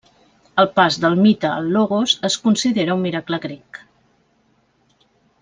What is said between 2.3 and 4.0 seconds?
es considera un miracle grec.